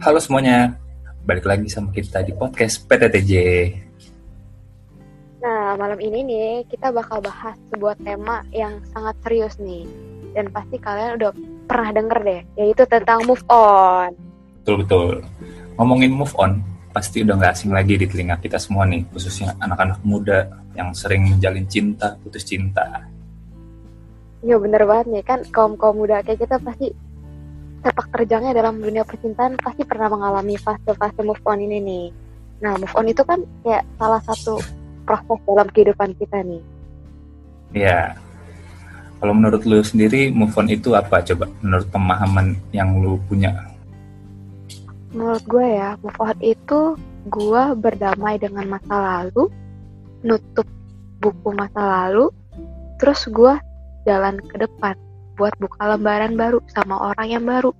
[0.00, 0.80] Halo semuanya,
[1.28, 3.32] balik lagi sama kita di podcast PTTJ.
[5.44, 9.84] Nah, malam ini nih kita bakal bahas sebuah tema yang sangat serius nih.
[10.32, 11.36] Dan pasti kalian udah
[11.68, 14.16] pernah denger deh, yaitu tentang move on.
[14.64, 15.20] Betul-betul.
[15.76, 16.64] Ngomongin move on,
[16.96, 20.48] pasti udah nggak asing lagi di telinga kita semua nih, khususnya anak-anak muda
[20.80, 23.04] yang sering menjalin cinta, putus cinta.
[24.40, 26.96] Iya bener banget nih kan kaum-kaum muda kayak kita pasti
[27.80, 32.06] sepak terjangnya dalam dunia percintaan pasti pernah mengalami fase-fase move on ini nih.
[32.60, 34.60] Nah move on itu kan kayak salah satu
[35.08, 36.62] proses dalam kehidupan kita nih.
[37.72, 38.18] Ya,
[39.22, 41.48] kalau menurut lu sendiri move on itu apa coba?
[41.64, 43.52] Menurut pemahaman yang lu punya?
[45.16, 46.80] Menurut gue ya move on itu
[47.28, 49.48] gue berdamai dengan masa lalu,
[50.20, 50.68] nutup
[51.20, 52.28] buku masa lalu,
[53.00, 53.56] terus gue
[54.04, 54.96] jalan ke depan
[55.40, 57.72] buat buka lembaran baru sama orang yang baru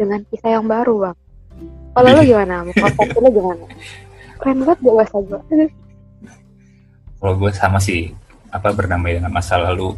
[0.00, 1.16] dengan kisah yang baru bang.
[1.92, 2.54] Kalau lu gimana?
[2.72, 3.64] Konsep lu gimana?
[4.40, 5.40] Keren banget gak bahasa gue.
[7.20, 8.12] Kalau gue sama sih,
[8.48, 9.92] apa berdamai dengan masa lalu.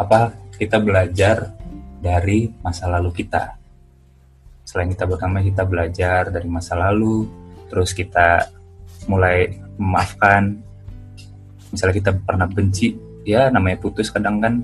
[0.00, 1.52] Apa kita belajar
[2.00, 3.56] dari masa lalu kita.
[4.64, 7.28] Selain kita berdamai, kita belajar dari masa lalu.
[7.68, 8.48] Terus kita
[9.08, 10.56] mulai memaafkan.
[11.72, 12.92] Misalnya kita pernah benci,
[13.24, 14.60] ya namanya putus kadang kan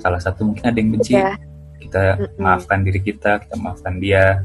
[0.00, 1.18] salah satu mungkin ada yang benci.
[1.18, 1.36] Ya.
[1.82, 4.40] kita maafkan diri kita kita maafkan dia.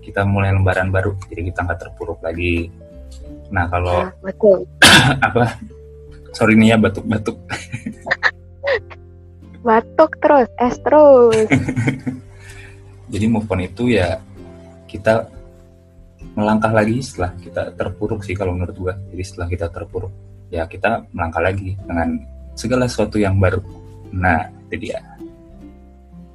[0.00, 2.72] Kita mulai lembaran baru jadi kita nggak terpuruk lagi.
[3.52, 4.64] Nah kalau betul.
[5.26, 5.58] apa?
[6.32, 7.36] Sorry nih ya batuk-batuk.
[9.58, 11.48] Batuk terus, es terus.
[13.12, 14.22] jadi move on itu ya
[14.88, 15.28] kita
[16.38, 18.94] melangkah lagi setelah kita terpuruk sih kalau menurut gua.
[19.12, 20.14] Jadi setelah kita terpuruk
[20.48, 22.16] ya kita melangkah lagi dengan
[22.56, 23.60] segala sesuatu yang baru
[24.12, 25.00] nah itu dia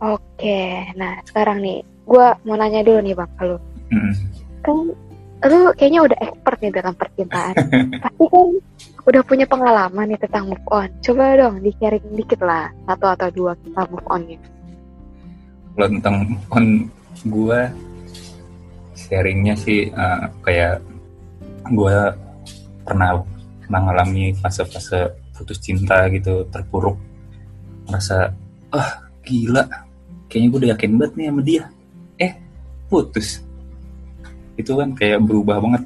[0.04, 3.58] Oke, nah sekarang nih, gue mau nanya dulu nih bang, ke lu.
[3.88, 4.14] Mm.
[4.60, 4.78] Kan
[5.48, 7.56] lu kayaknya udah expert nih dalam percintaan.
[8.04, 8.48] Pasti kan
[9.08, 10.92] udah punya pengalaman nih tentang move on.
[11.00, 14.40] Coba dong di-sharing dikit lah, satu atau dua kita move on-nya.
[15.74, 16.66] kalau tentang move on
[17.24, 17.60] gue
[18.94, 20.84] sharingnya sih eh, kayak
[21.72, 21.96] gue
[22.84, 23.24] pernah
[23.72, 27.00] mengalami fase-fase putus cinta gitu terpuruk
[27.88, 28.32] merasa
[28.74, 29.64] ah gila
[30.28, 31.64] kayaknya gue udah yakin banget nih sama dia
[32.20, 32.34] eh
[32.90, 33.44] putus
[34.60, 35.84] itu kan kayak berubah banget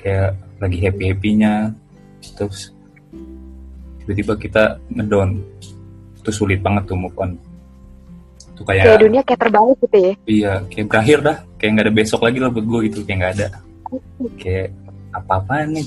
[0.00, 1.52] kayak lagi happy happynya
[2.34, 2.72] terus
[4.04, 5.40] tiba-tiba kita ngedown
[6.18, 7.36] itu sulit banget tuh move on
[8.58, 10.12] itu kayak Kayak dunia kayak terbalik gitu ya.
[10.26, 11.36] Iya, kayak berakhir dah.
[11.62, 12.98] Kayak nggak ada besok lagi lah buat gue gitu.
[13.06, 13.46] Kayak nggak ada.
[14.34, 14.68] Kayak
[15.14, 15.86] apa-apaan nih.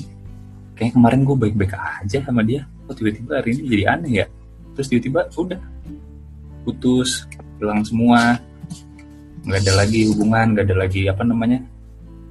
[0.72, 2.64] Kayak kemarin gue baik-baik aja sama dia.
[2.88, 4.26] Kok tiba-tiba hari ini jadi aneh ya.
[4.76, 5.60] Terus tiba-tiba udah
[6.64, 7.26] putus,
[7.58, 8.38] hilang semua.
[9.42, 11.58] Nggak ada lagi hubungan, nggak ada lagi apa namanya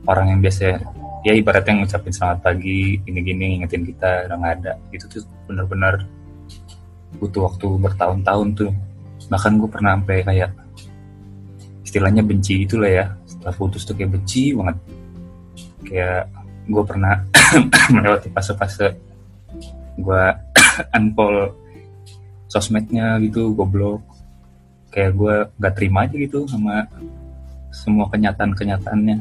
[0.07, 0.79] orang yang biasa
[1.21, 4.71] ya ibaratnya ngucapin selamat pagi, gini-gini ngingetin kita udah nggak ada.
[4.89, 6.07] Itu tuh bener-bener
[7.19, 8.71] butuh waktu bertahun-tahun tuh
[9.27, 10.51] bahkan gue pernah sampai kayak
[11.85, 14.77] istilahnya benci itulah ya setelah putus tuh kayak benci banget
[15.85, 16.23] kayak
[16.71, 17.15] gue pernah
[17.93, 18.95] melewati fase-fase
[19.99, 20.23] gue
[20.97, 21.51] unfollow
[22.51, 24.03] sosmednya gitu goblok.
[24.91, 26.83] Kayak gue gak terima aja gitu sama
[27.71, 29.17] semua kenyataan-kenyataannya.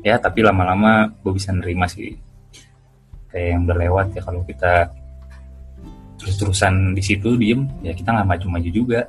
[0.00, 2.16] Ya tapi lama-lama gue bisa nerima sih.
[3.28, 4.88] Kayak yang udah lewat ya kalau kita
[6.16, 9.04] terus-terusan di situ diem ya kita nggak maju-maju juga.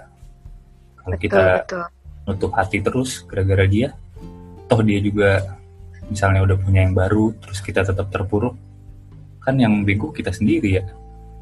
[0.99, 1.85] Kalau Betul, kita betul.
[2.27, 3.95] nutup hati terus gara-gara dia
[4.67, 5.55] toh dia juga
[6.11, 8.55] misalnya udah punya yang baru terus kita tetap terpuruk
[9.39, 10.83] kan yang bego kita sendiri ya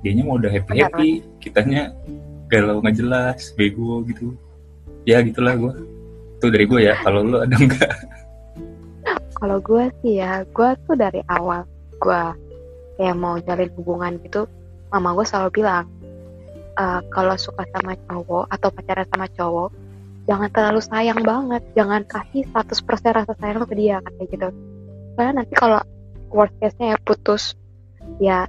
[0.05, 1.09] dianya mau udah happy happy.
[1.41, 1.89] Kitanya
[2.53, 4.37] galau nggak jelas bego gitu.
[5.09, 5.73] Ya gitulah gue
[6.35, 7.89] itu dari gue ya kalau lu ada enggak
[9.35, 11.67] Kalau gue sih ya, gue tuh dari awal
[11.99, 12.21] gue
[12.95, 14.47] kayak mau jalin hubungan gitu,
[14.87, 15.85] mama gue selalu bilang,
[16.79, 19.69] "Eh, kalau suka sama cowok atau pacaran sama cowok,
[20.25, 24.49] jangan terlalu sayang banget, jangan kasih 100% rasa sayang lo ke dia kayak gitu.
[25.19, 25.83] Karena nanti kalau
[26.31, 27.59] worst case-nya ya putus,
[28.23, 28.47] ya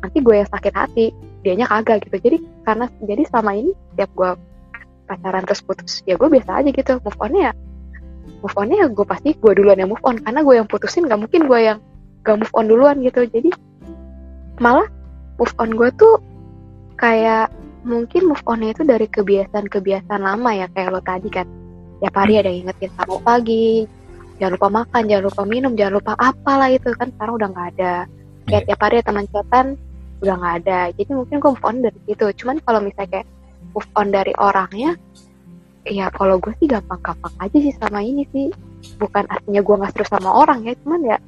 [0.00, 1.06] nanti gue yang sakit hati,
[1.44, 2.16] dianya kagak gitu.
[2.20, 4.30] Jadi karena jadi selama ini setiap gue
[5.08, 6.92] pacaran terus putus, ya gue biasa aja gitu.
[7.00, 7.54] Move on-nya ya
[8.40, 11.44] move on-nya gue pasti gue duluan yang move on karena gue yang putusin gak mungkin
[11.44, 11.78] gue yang
[12.24, 13.52] gak move on duluan gitu jadi
[14.60, 14.88] malah
[15.36, 16.20] move on gue tuh
[16.96, 17.52] kayak
[17.84, 21.48] mungkin move on itu dari kebiasaan-kebiasaan lama ya kayak lo tadi kan
[22.00, 23.84] tiap hari ada ingetin sama pagi
[24.40, 27.94] jangan lupa makan jangan lupa minum jangan lupa apalah itu kan sekarang udah nggak ada
[28.48, 28.66] kayak Iya.
[28.72, 29.66] tiap hari teman chatan
[30.20, 30.80] udah nggak ada.
[30.94, 32.24] Jadi mungkin gue move on dari situ.
[32.44, 33.28] Cuman kalau misalnya kayak
[33.72, 34.96] move on dari orangnya
[35.88, 38.52] ya kalau gue sih gampang-gampang aja sih sama ini sih.
[39.00, 41.18] Bukan artinya gue nggak terus sama orang ya cuman ya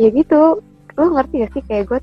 [0.00, 0.64] ya gitu.
[0.98, 1.62] Lo ngerti gak sih?
[1.62, 2.00] Kayak gue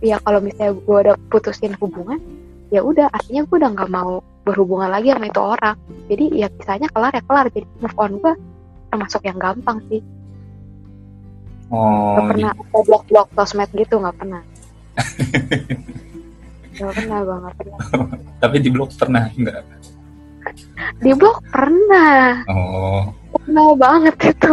[0.00, 2.22] ya kalau misalnya gue udah putusin hubungan
[2.70, 5.76] ya udah artinya gue udah nggak mau berhubungan lagi sama itu orang.
[6.08, 7.46] Jadi ya kisahnya kelar ya kelar.
[7.50, 8.34] Jadi move on gue
[8.88, 10.00] termasuk yang gampang sih.
[11.68, 14.40] Oh Gak pernah ada blok-blok sosmed gitu nggak pernah
[16.78, 17.78] Gak pernah gue nggak pernah.
[18.42, 19.66] Tapi di blog pernah enggak
[20.98, 22.42] di blog pernah.
[22.48, 23.12] Oh.
[23.38, 24.48] Pernah banget itu.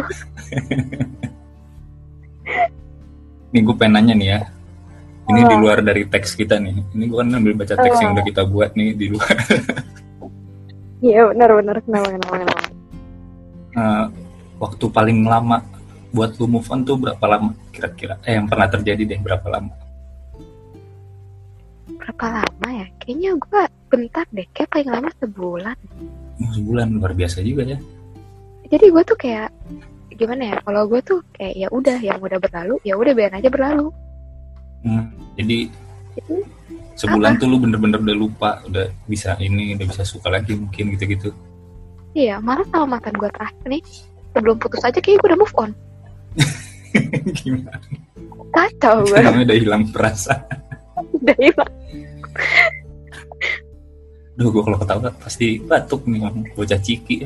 [3.56, 4.40] Nih gue pengen nanya nih ya.
[5.26, 5.50] Ini Oh.
[5.50, 6.76] di luar dari teks kita nih.
[6.94, 9.36] Ini gue kan ambil baca teks yang udah kita buat nih di luar.
[11.06, 11.76] Iya benar benar.
[11.86, 12.66] Kenapa kenapa kenapa?
[13.78, 14.06] Eh,
[14.58, 15.62] waktu paling lama
[16.10, 18.18] buat lu move on tuh berapa lama kira-kira?
[18.26, 19.70] Eh yang pernah terjadi deh berapa lama
[22.06, 22.88] berapa lama ya?
[23.02, 24.46] Kayaknya gue bentar deh.
[24.54, 25.78] Kayak paling lama sebulan.
[26.38, 26.88] Oh, sebulan.
[27.02, 27.82] Luar biasa juga ya.
[28.70, 29.50] Jadi gue tuh kayak
[30.14, 30.58] gimana ya?
[30.62, 33.90] Kalau gue tuh kayak ya udah yang udah berlalu ya udah biarin aja berlalu.
[34.86, 35.66] Hmm, jadi
[36.16, 36.46] itu
[36.94, 41.34] sebulan tuh lu bener-bener udah lupa udah bisa ini udah bisa suka lagi mungkin gitu-gitu.
[42.14, 43.82] Iya malah sama mantan gue terakhir nih.
[44.38, 45.72] Sebelum putus aja kayak gue udah move on.
[47.42, 47.82] Gimana?
[48.54, 50.62] Kacau gue namanya udah hilang perasaan.
[51.20, 51.75] Udah hilang
[54.36, 56.20] Duh, gue kalau ketawa pasti batuk nih
[56.54, 57.24] bocah ciki.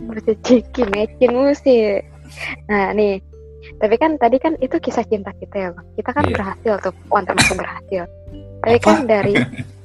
[0.00, 2.06] berceciki mecin musik
[2.70, 3.20] nah nih.
[3.76, 5.86] Tapi kan tadi kan itu kisah cinta kita ya bang.
[5.92, 6.32] Kita kan Iya.
[6.32, 6.94] berhasil tuh.
[7.10, 8.02] On termasuk berhasil.
[8.62, 8.86] Tapi Apa?
[8.86, 9.34] kan dari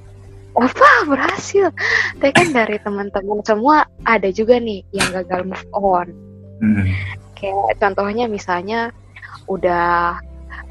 [0.56, 0.90] apa?
[1.04, 1.68] Berhasil.
[2.16, 6.08] Tapi kan dari teman-teman semua ada juga nih yang gagal move on.
[6.56, 6.88] Hmm.
[7.36, 8.96] kayak contohnya misalnya
[9.46, 10.16] udah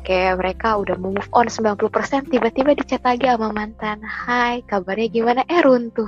[0.04, 1.80] kayak mereka udah move on 90%
[2.28, 3.98] tiba-tiba dicat lagi sama mantan.
[4.04, 5.40] Hai kabarnya gimana?
[5.48, 6.06] Eh runtuh.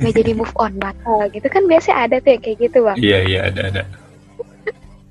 [0.00, 2.96] Nggak jadi move on batal gitu kan biasanya ada tuh yang kayak gitu bang.
[2.98, 3.84] Iya iya ada ada.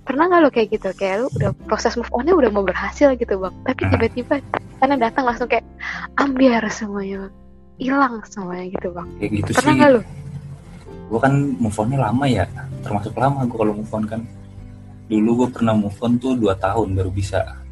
[0.04, 0.90] pernah nggak lo kayak gitu?
[1.00, 3.54] Kayak lu udah proses move onnya udah mau berhasil gitu bang.
[3.64, 3.92] Tapi Hmm.
[3.96, 4.36] tiba-tiba
[4.82, 5.64] karena datang langsung kayak
[6.20, 7.34] ambiar semuanya bang.
[7.80, 9.08] Hilang semuanya gitu bang.
[9.22, 10.02] Kayak gitu pernah nggak lo
[11.04, 12.46] Gue kan move onnya lama ya,
[12.82, 14.22] termasuk lama gue kalau move on kan.
[15.08, 17.63] Dulu gue pernah move on tuh 2 tahun baru bisa.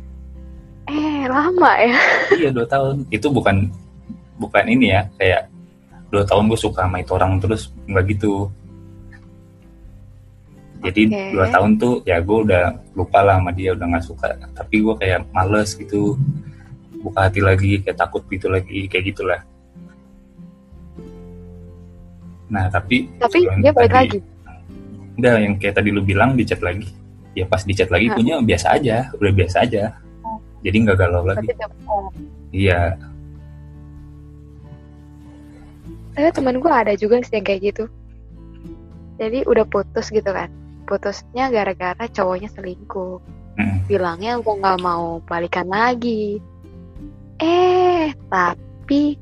[0.92, 1.96] Eh lama ya
[2.36, 2.96] iya 2 tahun.
[3.08, 3.72] Itu bukan
[4.36, 5.48] bukan ini ya kayak
[6.12, 8.52] dua tahun gue suka sama itu orang terus nggak gitu.
[10.82, 11.24] Jadi Oke.
[11.32, 12.64] dua tahun tuh ya gue udah
[12.98, 14.28] lupa lah sama dia udah nggak suka.
[14.52, 16.20] Tapi gue kayak males gitu
[17.00, 19.42] buka hati lagi kayak takut gitu lagi kayak gitulah.
[22.52, 24.20] Nah tapi tapi dia balik tadi- lagi
[25.12, 26.88] Enggak, yang kayak tadi lu bilang di chat lagi.
[27.38, 29.92] Ya pas di chat lagi punya biasa aja, udah biasa aja.
[30.62, 31.50] Jadi nggak galau lagi.
[31.90, 32.10] oh.
[32.52, 33.00] Iya,
[36.12, 37.84] Tapi temen gue ada juga sih yang kayak gitu.
[39.16, 40.52] Jadi udah putus gitu kan.
[40.84, 43.24] Putusnya gara-gara cowoknya selingkuh.
[43.56, 43.78] Mm.
[43.88, 46.44] Bilangnya gue nggak mau balikan lagi.
[47.40, 49.16] Eh, tapi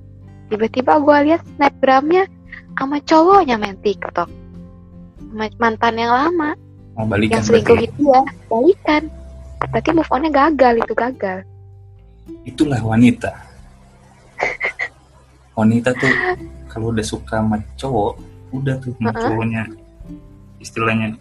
[0.50, 2.26] tiba-tiba gue lihat snapgramnya
[2.74, 4.28] sama cowoknya main TikTok.
[5.62, 6.58] Mantan yang lama,
[7.06, 7.48] balikan yang berarti.
[7.48, 9.04] selingkuhin dia, balikan.
[9.60, 11.40] Berarti move on-nya gagal, itu gagal.
[12.48, 13.32] Itulah wanita.
[15.60, 16.14] wanita tuh
[16.72, 18.14] kalau udah suka sama cowok,
[18.56, 19.68] udah tuh sama cowoknya
[20.64, 21.16] istilahnya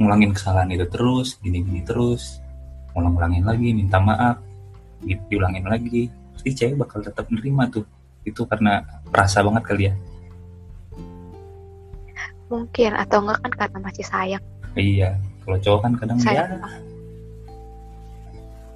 [0.00, 2.40] ngulangin kesalahan itu terus, gini-gini terus,
[2.96, 4.40] ngulang-ulangin lagi, minta maaf,
[5.04, 7.84] di- diulangin lagi, pasti cewek bakal tetap nerima tuh.
[8.22, 8.80] Itu karena
[9.10, 9.94] perasa banget kali ya.
[12.52, 14.44] Mungkin, atau enggak kan karena masih sayang.
[14.76, 16.50] Iya, kalau cowok kan kadang ya Sayang.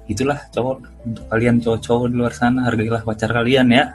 [0.07, 3.85] Itulah cowok untuk kalian cowok-cowok di luar sana hargailah pacar kalian ya.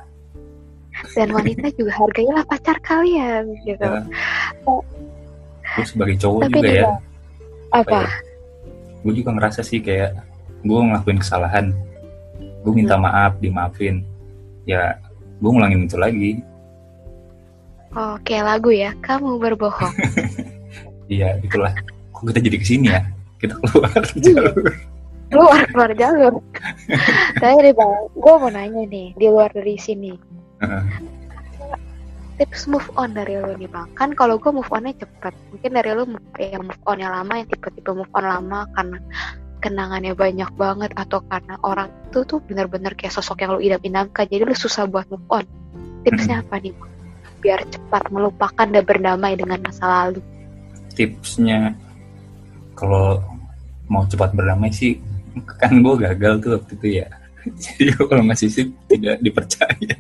[1.17, 3.81] Dan wanita juga hargailah pacar kalian, gitu.
[3.81, 4.05] ya.
[5.73, 6.91] Gue sebagai cowok Tapi juga ya,
[7.73, 8.01] apa?
[9.03, 10.15] gue juga ngerasa sih kayak
[10.63, 11.73] gue ngelakuin kesalahan,
[12.63, 13.09] gue minta Hmm.
[13.09, 14.05] maaf, dimaafin,
[14.69, 14.95] ya
[15.41, 16.33] gue ngulangin itu lagi.
[17.93, 19.95] Oh, kayak lagu ya, kamu berbohong.
[21.13, 21.77] Iya, itulah.
[22.09, 23.05] Kok kita jadi ke sini ya?
[23.37, 24.65] Kita keluar jalur.
[25.33, 26.35] Keluar, keluar jalur.
[27.41, 30.13] Tapi nih bang, gue mau nanya nih, di luar dari sini.
[32.37, 33.89] Tips move on dari lo nih bang.
[33.97, 35.33] Kan kalau gue move onnya cepet.
[35.51, 36.05] Mungkin dari lo
[36.37, 38.99] yang move onnya lama, yang tipe-tipe move on lama karena
[39.63, 44.43] kenangannya banyak banget atau karena orang itu tuh bener-bener kayak sosok yang lo idam-idamkan jadi
[44.43, 45.47] lo susah buat move on
[46.03, 46.93] tipsnya apa nih bang
[47.39, 50.19] biar cepat melupakan dan berdamai dengan masa lalu
[50.93, 51.73] Tipsnya
[52.77, 53.23] kalau
[53.89, 55.01] mau cepat berdamai sih,
[55.63, 57.09] kan gue gagal tuh waktu itu ya.
[57.63, 59.97] Jadi gue kalau ngasih sip tidak dipercaya.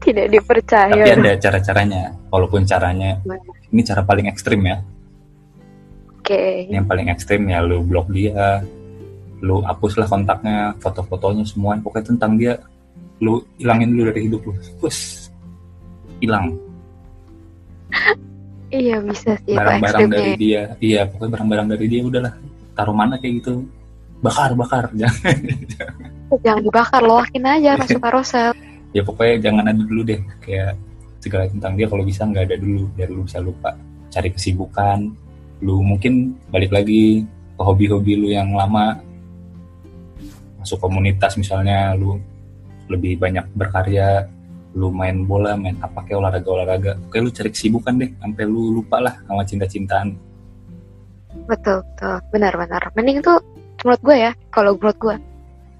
[0.00, 1.02] Tidak dipercaya.
[1.02, 2.02] Tapi ada cara-caranya.
[2.30, 3.18] Walaupun caranya
[3.72, 4.78] ini cara paling ekstrim ya.
[6.22, 6.70] Oke.
[6.70, 8.62] Yang paling ekstrim ya lu blok dia,
[9.42, 12.58] lu hapuslah kontaknya, foto-fotonya semua, pokoknya tentang dia
[13.22, 14.52] lu hilangin dulu dari hidup lu.
[14.82, 15.30] Terus
[16.22, 16.56] hilang.
[18.66, 20.36] Iya bisa sih Barang-barang dari ekstrimnya.
[20.42, 22.34] dia, iya pokoknya barang-barang dari dia udahlah
[22.74, 23.54] taruh mana kayak gitu.
[24.24, 24.84] Bakar, bakar.
[25.00, 25.36] Jangan,
[26.42, 28.50] Jangan dibakar, loakin aja masuk karosel.
[28.90, 30.72] ya pokoknya jangan ada dulu deh kayak
[31.20, 33.76] segala tentang dia kalau bisa nggak ada dulu biar lu bisa lupa
[34.08, 35.12] cari kesibukan
[35.60, 37.20] lu mungkin balik lagi
[37.52, 38.96] ke hobi-hobi lu yang lama
[40.56, 42.16] masuk komunitas misalnya lu
[42.88, 44.24] lebih banyak berkarya
[44.72, 48.80] lu main bola main apa kayak olahraga olahraga oke lu cari kesibukan deh sampai lu
[48.80, 50.16] lupa lah sama cinta-cintaan
[51.44, 52.16] Betul, betul.
[52.32, 52.80] Benar-benar.
[52.96, 53.36] Mending tuh
[53.86, 55.16] menurut gue ya, kalau menurut gue,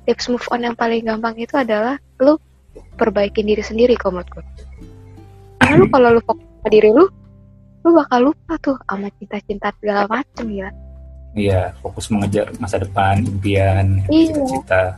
[0.07, 2.39] tips move on yang paling gampang itu adalah lu
[2.95, 4.45] perbaikin diri sendiri kalau menurut gue.
[5.59, 7.05] Karena lu kalau lu fokus sama diri lu,
[7.83, 10.71] lu bakal lupa tuh sama cinta-cinta segala macem ya.
[11.37, 14.33] iya fokus mengejar masa depan impian Iya.
[14.33, 14.97] cita-cita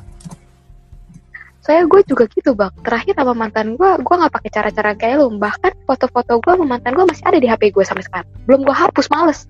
[1.68, 2.72] Soalnya gue juga gitu bang.
[2.80, 5.36] Terakhir sama mantan gue, gue nggak pakai cara-cara kayak lu.
[5.36, 8.30] Bahkan foto-foto gue sama mantan gue masih ada di HP gue sampai sekarang.
[8.48, 9.44] Belum gue hapus, males.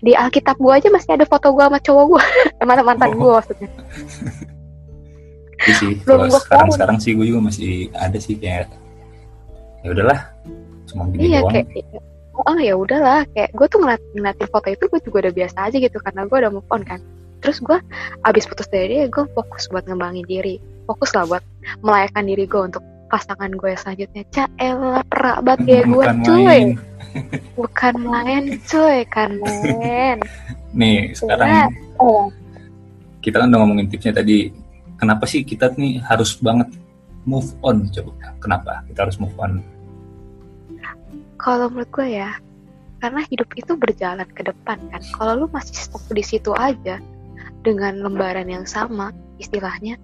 [0.00, 2.24] Di Alkitab gue aja masih ada foto gue sama cowok gue,
[2.62, 3.68] sama mantan gue maksudnya.
[5.58, 8.70] Iya sih Belum gua sekarang sekarang sih gue juga masih ada sih kayak
[9.82, 10.20] ya udahlah
[10.90, 11.52] cuma gini iya doang.
[11.54, 11.66] kayak
[12.46, 15.76] oh ya udahlah kayak gue tuh ngeliat ngeliatin foto itu gue juga udah biasa aja
[15.78, 17.02] gitu karena gue udah move on kan.
[17.38, 17.78] Terus gue
[18.26, 20.62] abis putus dari dia gue fokus buat ngembangin diri.
[20.86, 21.42] Fokus lah buat
[21.82, 24.22] melayakkan diri gue untuk pasangan gue selanjutnya.
[24.30, 26.62] Cak elah perak banget kayak gue cuy
[27.58, 30.18] bukan main cuy kan main.
[30.74, 32.28] Nih sekarang oh
[33.24, 34.52] kita kan udah ngomongin tipsnya tadi.
[34.98, 36.74] Kenapa sih kita nih harus banget
[37.22, 38.34] move on coba?
[38.42, 39.62] Kenapa kita harus move on?
[41.38, 42.34] Kalau menurut gue ya
[42.98, 45.02] karena hidup itu berjalan ke depan kan.
[45.14, 46.98] Kalau lu masih stop di situ aja
[47.62, 49.98] dengan lembaran yang sama istilahnya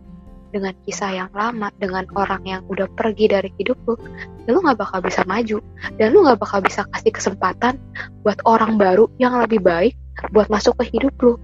[0.55, 3.99] dengan kisah yang lama dengan orang yang udah pergi dari hidup lu
[4.47, 5.59] ya lu nggak bakal bisa maju.
[5.99, 7.75] Dan lu nggak bakal bisa kasih kesempatan
[8.23, 9.99] buat orang baru yang lebih baik
[10.31, 11.35] buat masuk ke hidup lu.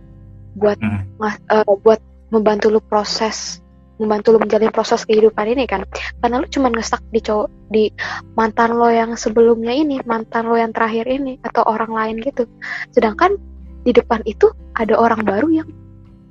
[0.54, 1.02] Buat Hmm.
[1.18, 1.98] mas- eh, buat
[2.30, 3.58] membantu lu proses
[4.00, 5.84] membantu lu menjalin proses kehidupan ini kan.
[6.24, 7.92] Karena lu cuma ngestak di cowok di
[8.32, 12.48] mantan lo yang sebelumnya ini mantan lo yang terakhir ini atau orang lain gitu.
[12.96, 13.36] Sedangkan
[13.84, 15.68] di depan itu ada orang baru yang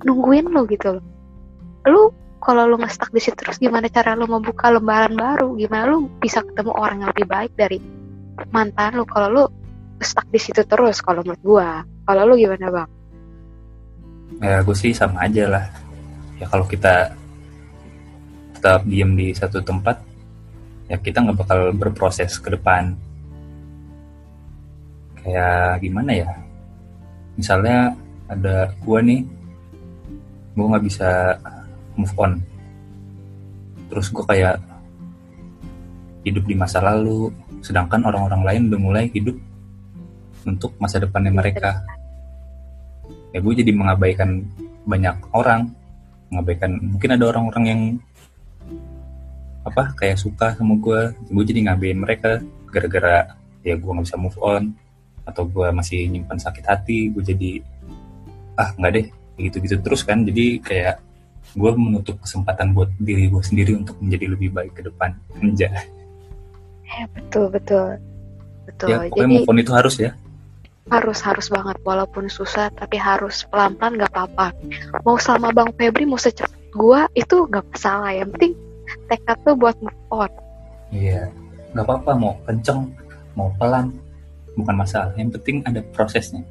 [0.02, 1.06] nungguin lo gitu loh.
[1.86, 2.10] Lu
[2.40, 5.60] kalau lu ngestak di situ terus gimana cara lu membuka lembaran baru?
[5.60, 7.78] Gimana lu bisa ketemu orang yang lebih baik dari
[8.50, 9.04] mantan lu?
[9.04, 9.44] Kalau lu
[10.00, 11.70] stuck di situ terus kalau menurut gua.
[12.08, 12.90] Kalau lu gimana bang?
[14.40, 15.66] Ya gue sih sama aja lah.
[16.40, 17.12] Ya kalau kita
[18.56, 20.00] tetap diem di satu tempat
[20.88, 22.96] ya kita nggak bakal berproses ke depan.
[25.20, 26.32] Kayak gimana ya?
[27.36, 27.94] Misalnya
[28.32, 29.22] ada gue nih
[30.56, 31.36] gue nggak bisa
[32.00, 32.40] move on.
[33.92, 34.64] Terus gue kayak
[36.24, 39.36] hidup di masa lalu sedangkan orang-orang lain udah mulai hidup
[40.48, 41.84] untuk masa depannya mereka.
[43.36, 44.48] Ya gue jadi mengabaikan
[44.88, 45.70] banyak orang
[46.32, 47.82] mengabaikan mungkin ada orang-orang yang
[49.66, 52.40] apa kayak suka sama gue gue jadi ngabain mereka
[52.72, 54.72] gara-gara ya gue nggak bisa move on
[55.28, 57.52] atau gue masih nyimpan sakit hati gue jadi
[58.58, 59.08] ah nggak deh
[59.40, 60.22] gitu-gitu terus kan.
[60.28, 61.00] Jadi kayak
[61.58, 65.18] gue menutup kesempatan buat diri gue sendiri untuk menjadi lebih baik ke depan.
[65.42, 65.72] Anjay.
[66.90, 67.98] Eh, betul betul.
[68.70, 68.88] Betul.
[68.90, 70.12] Ya pokoknya jadi move on itu harus ya.
[70.90, 71.78] Harus harus banget.
[71.82, 74.48] Walaupun susah tapi harus pelan pelan nggak apa apa
[75.06, 78.14] mau sama bang Febri mau secepat gua itu nggak masalah.
[78.14, 78.54] Yang penting
[79.10, 80.32] tekad tuh buat move on.
[80.90, 81.30] Iya,
[81.74, 82.90] nggak apa-apa mau kenceng,
[83.38, 83.94] mau pelan,
[84.58, 85.14] bukan masalah.
[85.14, 86.42] Yang penting ada prosesnya.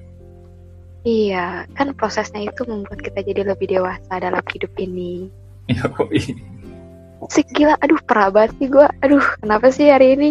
[1.06, 5.30] Iya kan prosesnya itu membuat kita jadi lebih dewasa dalam hidup ini.
[5.68, 6.22] Yoi.
[7.28, 8.88] sih gila aduh parah banget sih gua.
[9.02, 10.30] Aduh kenapa sih hari ini?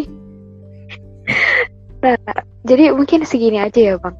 [1.98, 2.16] Nah
[2.64, 4.16] jadi mungkin segini aja ya bang.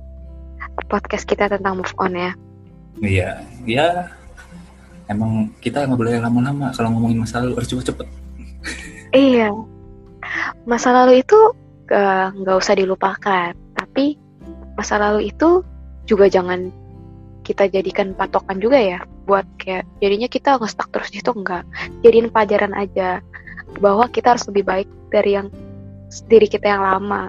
[0.89, 2.33] Podcast kita tentang move on ya.
[2.99, 3.31] Iya,
[3.67, 4.11] ya.
[5.09, 8.07] Emang kita nggak boleh lama-lama kalau ngomongin masa lalu harus cepet-cepet.
[9.15, 9.49] Iya,
[10.69, 11.39] masa lalu itu
[11.89, 14.21] eh, nggak usah dilupakan, tapi
[14.77, 15.65] masa lalu itu
[16.09, 16.73] juga jangan
[17.45, 21.65] kita jadikan patokan juga ya, buat kayak jadinya kita ngestak terus di situ enggak,
[22.01, 23.21] jadiin pelajaran aja
[23.81, 25.49] bahwa kita harus lebih baik dari yang
[26.29, 27.29] diri kita yang lama.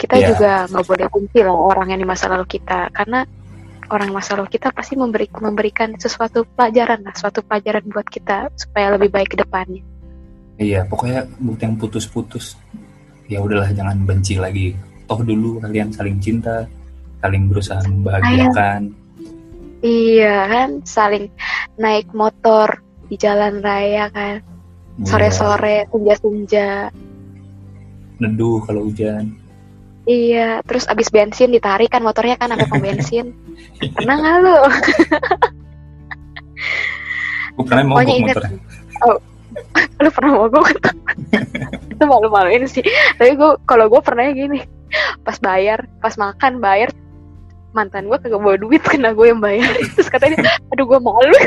[0.00, 0.28] Kita Iya.
[0.32, 3.28] juga nggak boleh benci loh orang yang di masa lalu kita, karena
[3.92, 8.96] orang masa lalu kita pasti memberi memberikan sesuatu pelajaran lah, suatu pelajaran buat kita supaya
[8.96, 9.84] lebih baik ke depannya.
[10.60, 12.56] iya pokoknya buat yang putus-putus
[13.24, 14.76] ya udahlah jangan benci lagi
[15.08, 16.68] toh dulu kalian saling cinta
[17.20, 18.96] saling berusaha membahagiakan
[19.80, 21.32] Iya kan, saling
[21.80, 24.44] naik motor di jalan raya kan,
[25.00, 26.92] Iya, sore-sore, senja-senja.
[28.20, 29.40] neduh kalau hujan
[30.04, 33.36] Iya, terus abis bensin ditarik kan motornya kan sampai pom bensin.
[33.96, 34.58] Pernah nggak lu?
[37.54, 38.58] gue pernah mau motornya
[40.02, 40.66] Lu pernah mogok?
[41.92, 42.82] Itu malu-maluin sih.
[43.20, 44.58] Tapi gue, kalau gue pernahnya gini,
[45.22, 46.88] pas bayar, pas makan bayar,
[47.70, 49.70] mantan gue kagak bawa duit kena gue yang bayar.
[49.94, 50.42] Terus katanya,
[50.74, 51.38] aduh gue malu.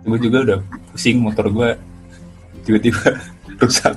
[0.00, 0.58] gue juga udah
[0.90, 1.70] pusing motor gue
[2.64, 3.20] tiba-tiba
[3.60, 3.94] rusak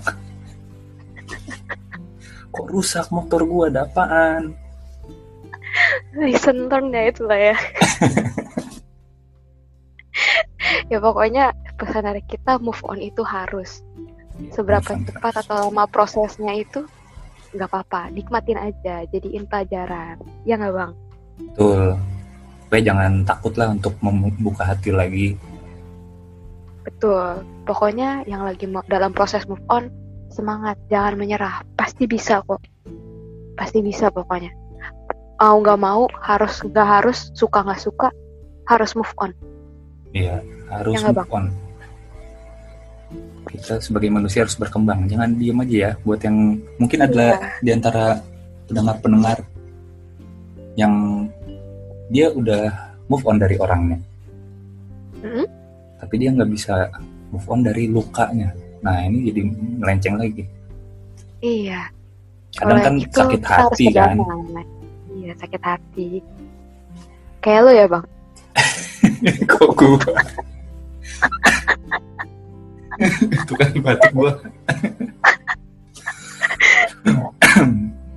[2.54, 4.54] kok rusak motor gue ada apaan
[6.14, 7.58] learned ya itu lah ya.
[10.94, 11.50] ya pokoknya
[11.82, 13.82] pesan dari kita move on itu harus
[14.54, 16.86] seberapa cepat atau lama prosesnya itu
[17.54, 20.18] nggak apa-apa nikmatin aja jadiin pelajaran.
[20.44, 20.92] Ya nggak bang?
[21.40, 21.98] Betul.
[22.68, 25.38] Pokoknya jangan takut lah untuk membuka hati lagi.
[26.84, 27.46] Betul.
[27.64, 29.94] Pokoknya yang lagi dalam proses move on
[30.34, 30.76] semangat.
[30.90, 31.62] Jangan menyerah.
[31.78, 32.60] Pasti bisa kok.
[33.54, 34.50] Pasti bisa pokoknya.
[35.38, 38.10] Mau nggak mau harus nggak harus suka nggak suka
[38.66, 39.32] harus move on.
[40.16, 40.42] Iya,
[40.72, 41.52] harus Ya move on.
[43.54, 45.06] Kita sebagai manusia harus berkembang.
[45.06, 45.92] Jangan diem aja ya.
[46.02, 47.50] Buat yang mungkin adalah Iya.
[47.62, 48.06] di antara
[48.66, 49.38] pendengar-pendengar
[50.74, 50.94] yang
[52.10, 52.74] dia udah
[53.06, 54.02] move on dari orangnya,
[55.22, 55.46] Mm-mm.
[56.02, 56.90] tapi dia nggak bisa
[57.30, 58.50] move on dari lukanya.
[58.82, 59.42] Nah ini jadi
[59.78, 60.44] melenceng lagi.
[61.44, 61.86] iya
[62.54, 64.18] Kadang Oleh kan itu, sakit hati kan.
[65.14, 66.10] Iya, sakit hati.
[67.42, 68.06] Kayak lu ya, Bang?
[69.50, 69.98] Kok gua?
[73.44, 74.32] Itu kan batuk gua.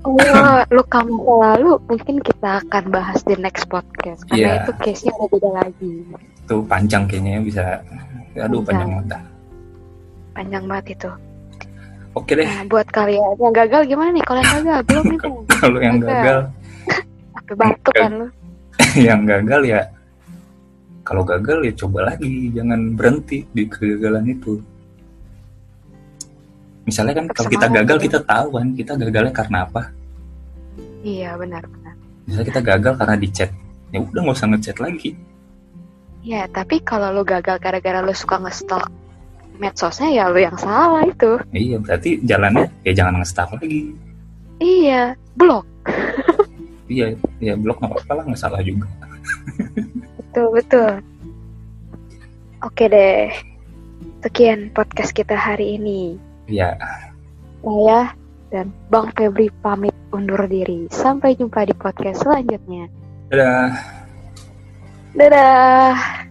[0.06, 4.62] Oh, lu kamu lalu mungkin kita akan bahas di next podcast karena Iya.
[4.62, 5.92] itu case-nya udah beda lagi.
[6.46, 7.62] Itu panjang kayaknya ya, bisa.
[8.38, 8.90] Aduh panjang Panjang.
[9.02, 9.22] banget.
[10.30, 11.10] Panjang banget itu.
[12.14, 14.24] Oke deh, Nah, buat kalian yang gagal gimana nih?
[14.24, 15.36] Kalau yang gagal belum nih, Bang?
[15.60, 16.08] kalau yang Gagal.
[16.08, 16.40] gagal
[17.36, 18.26] Sampai batuk kan lu.
[19.10, 19.80] yang gagal ya
[21.06, 24.58] kalau gagal ya coba lagi jangan berhenti di kegagalan itu
[26.82, 28.04] misalnya kan kalau kita gagal ya.
[28.10, 29.82] kita tahu kan kita gagalnya karena apa
[31.06, 31.94] Iya, benar benar.
[32.26, 33.50] misalnya kita gagal karena di chat
[33.88, 35.10] ya udah nggak usah ngechat lagi
[36.26, 38.90] Iya, tapi kalau lu gagal gara-gara lu suka nge-stalk
[39.62, 41.38] medsosnya ya lu yang salah itu.
[41.54, 43.94] Ya iya berarti jalannya ya jangan nge-stalk lagi
[44.58, 45.62] Iya, blok.
[46.90, 48.90] iya ya blok nggak apa-apa lah nggak salah juga
[50.36, 50.92] Betul, betul.
[52.60, 53.32] Oke deh.
[54.20, 56.20] Sekian podcast kita hari ini.
[56.44, 56.76] ya
[57.64, 58.12] Saya
[58.52, 60.92] dan Bang Febri pamit undur diri.
[60.92, 62.84] Sampai jumpa di podcast selanjutnya.
[63.32, 63.80] dadah
[65.16, 66.25] Dadah.